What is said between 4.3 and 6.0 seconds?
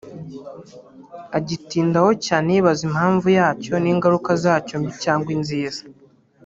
zacyo mbi cyangwa nziza